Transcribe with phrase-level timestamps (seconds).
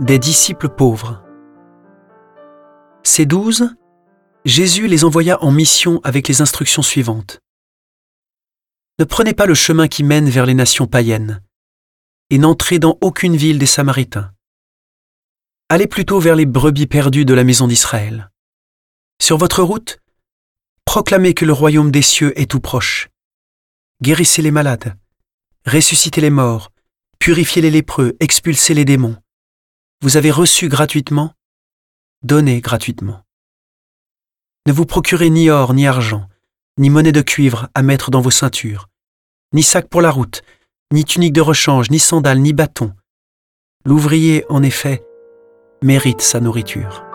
[0.00, 1.24] des disciples pauvres.
[3.02, 3.74] Ces douze,
[4.44, 7.40] Jésus les envoya en mission avec les instructions suivantes.
[9.00, 11.42] Ne prenez pas le chemin qui mène vers les nations païennes,
[12.30, 14.30] et n'entrez dans aucune ville des Samaritains.
[15.68, 18.30] Allez plutôt vers les brebis perdues de la maison d'Israël.
[19.20, 20.00] Sur votre route,
[20.84, 23.08] proclamez que le royaume des cieux est tout proche.
[24.00, 24.96] Guérissez les malades,
[25.66, 26.70] ressuscitez les morts,
[27.18, 29.16] purifiez les lépreux, expulsez les démons.
[30.00, 31.32] Vous avez reçu gratuitement,
[32.22, 33.24] donnez gratuitement.
[34.66, 36.28] Ne vous procurez ni or ni argent,
[36.78, 38.88] ni monnaie de cuivre à mettre dans vos ceintures,
[39.52, 40.42] ni sac pour la route,
[40.92, 42.94] ni tunique de rechange, ni sandales, ni bâton.
[43.84, 45.02] L'ouvrier, en effet,
[45.82, 47.07] mérite sa nourriture.